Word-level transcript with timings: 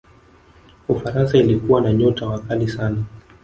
ufaransa 0.87 1.37
ilikuwa 1.37 1.81
na 1.81 1.93
nyota 1.93 2.27
wakali 2.27 2.67
sana 2.67 3.03